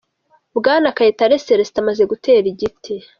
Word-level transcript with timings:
Bwana 0.57 0.95
Kayitare 0.97 1.43
Celestin, 1.45 1.79
amaze 1.83 2.03
gutera 2.11 2.45
igiti. 2.53 2.93